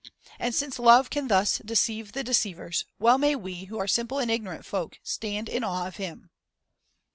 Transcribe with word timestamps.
And 0.39 0.55
since 0.55 0.79
love 0.79 1.11
can 1.11 1.27
thus 1.27 1.59
deceive 1.59 2.13
the 2.13 2.23
deceivers, 2.23 2.85
well 2.97 3.19
may 3.19 3.35
we, 3.35 3.65
who 3.65 3.77
are 3.77 3.87
simple 3.87 4.17
and 4.17 4.31
ignorant 4.31 4.65
folk, 4.65 4.99
stand 5.03 5.47
in 5.47 5.63
awe 5.63 5.85
of 5.85 5.97
him. 5.97 6.31